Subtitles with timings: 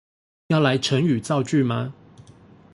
[0.47, 1.93] 要來成語造句嗎